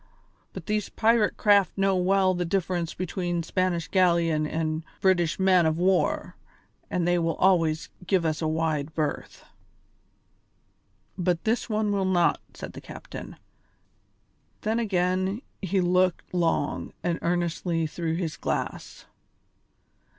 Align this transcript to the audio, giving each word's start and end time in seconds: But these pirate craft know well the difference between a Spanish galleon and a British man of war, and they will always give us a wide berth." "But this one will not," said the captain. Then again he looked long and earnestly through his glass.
But 0.51 0.65
these 0.65 0.89
pirate 0.89 1.37
craft 1.37 1.77
know 1.77 1.95
well 1.95 2.33
the 2.33 2.43
difference 2.43 2.95
between 2.95 3.41
a 3.41 3.43
Spanish 3.43 3.87
galleon 3.87 4.47
and 4.47 4.81
a 4.81 4.99
British 4.99 5.37
man 5.39 5.67
of 5.67 5.77
war, 5.77 6.35
and 6.89 7.07
they 7.07 7.19
will 7.19 7.35
always 7.35 7.89
give 8.07 8.25
us 8.25 8.41
a 8.41 8.47
wide 8.47 8.95
berth." 8.95 9.45
"But 11.19 11.43
this 11.43 11.69
one 11.69 11.91
will 11.91 12.05
not," 12.05 12.41
said 12.55 12.73
the 12.73 12.81
captain. 12.81 13.35
Then 14.61 14.79
again 14.79 15.43
he 15.61 15.81
looked 15.81 16.33
long 16.33 16.93
and 17.03 17.19
earnestly 17.21 17.85
through 17.85 18.15
his 18.15 18.37
glass. 18.37 19.05